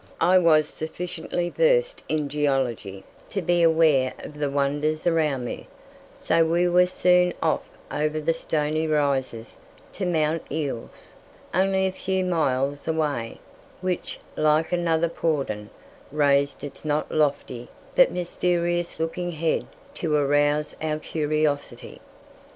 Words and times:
I 0.19 0.39
was 0.39 0.67
sufficiently 0.67 1.51
versed 1.51 2.01
in 2.09 2.27
geology 2.27 3.03
to 3.29 3.39
be 3.39 3.61
aware 3.61 4.13
of 4.17 4.39
the 4.39 4.49
wonders 4.49 5.05
around 5.05 5.45
me, 5.45 5.67
so 6.11 6.43
we 6.43 6.67
were 6.67 6.87
soon 6.87 7.33
off 7.39 7.61
over 7.91 8.19
the 8.19 8.33
Stony 8.33 8.87
Rises 8.87 9.57
to 9.93 10.07
Mount 10.07 10.41
Eeles, 10.51 11.13
only 11.53 11.85
a 11.85 11.91
few 11.91 12.25
miles 12.25 12.87
away, 12.87 13.39
which, 13.79 14.17
like 14.35 14.71
another 14.71 15.07
Porndon, 15.07 15.69
raised 16.11 16.63
its 16.63 16.83
not 16.83 17.11
lofty 17.11 17.69
but 17.95 18.09
mysterious 18.11 18.99
looking 18.99 19.33
head 19.33 19.67
to 19.93 20.15
arouse 20.15 20.75
our 20.81 20.97
curiosity. 20.97 22.01